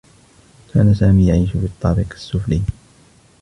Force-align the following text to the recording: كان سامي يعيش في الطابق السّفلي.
كان 0.73 0.93
سامي 0.93 1.27
يعيش 1.27 1.49
في 1.51 1.65
الطابق 1.65 2.13
السّفلي. 2.13 2.61